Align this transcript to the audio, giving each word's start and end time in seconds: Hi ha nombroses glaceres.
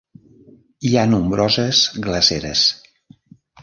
Hi 0.87 0.93
ha 0.95 1.05
nombroses 1.11 1.85
glaceres. 2.09 2.69